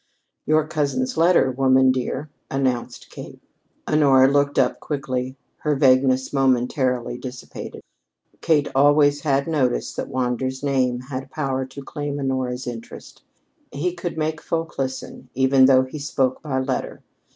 "Your 0.47 0.65
cousin's 0.65 1.15
letter, 1.15 1.51
woman, 1.51 1.91
dear," 1.91 2.31
announced 2.49 3.11
Kate. 3.11 3.39
Honora 3.87 4.27
looked 4.27 4.57
up 4.57 4.79
quickly, 4.79 5.37
her 5.57 5.75
vagueness 5.75 6.33
momentarily 6.33 7.19
dissipated. 7.19 7.83
Kate 8.41 8.67
always 8.73 9.21
had 9.21 9.45
noticed 9.45 9.95
that 9.97 10.07
Wander's 10.07 10.63
name 10.63 11.01
had 11.01 11.29
power 11.29 11.67
to 11.67 11.83
claim 11.83 12.19
Honora's 12.19 12.65
interest. 12.65 13.21
He 13.71 13.93
could 13.93 14.17
make 14.17 14.41
folk 14.41 14.79
listen, 14.79 15.29
even 15.35 15.65
though 15.65 15.83
he 15.83 15.99
spoke 15.99 16.41
by 16.41 16.59
letter. 16.61 17.03